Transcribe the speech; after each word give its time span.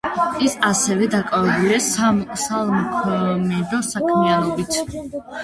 ის 0.45 0.53
ასევე 0.69 1.09
დაკავებულია 1.15 1.77
საქველმოქმედო 1.89 3.83
საქმიანობით. 3.91 4.83